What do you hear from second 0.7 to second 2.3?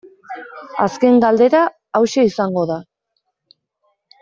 Azken galdera hauxe